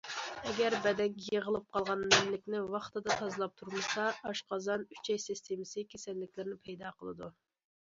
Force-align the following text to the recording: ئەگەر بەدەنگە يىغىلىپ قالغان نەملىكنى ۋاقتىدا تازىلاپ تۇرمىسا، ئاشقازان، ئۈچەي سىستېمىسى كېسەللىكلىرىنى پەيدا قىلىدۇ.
ئەگەر 0.51 0.75
بەدەنگە 0.85 1.27
يىغىلىپ 1.35 1.67
قالغان 1.77 2.01
نەملىكنى 2.13 2.61
ۋاقتىدا 2.77 3.19
تازىلاپ 3.21 3.55
تۇرمىسا، 3.61 4.07
ئاشقازان، 4.31 4.89
ئۈچەي 4.97 5.23
سىستېمىسى 5.29 5.87
كېسەللىكلىرىنى 5.95 6.61
پەيدا 6.67 6.97
قىلىدۇ. 6.99 7.33